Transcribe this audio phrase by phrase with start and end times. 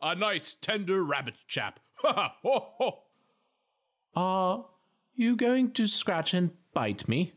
[0.00, 1.80] A nice tender rabbit chap!
[2.04, 2.36] Ah, ha!
[2.44, 3.04] Oh, ho!"
[4.14, 4.66] "Are are
[5.16, 7.32] you going to scratch and bite me?"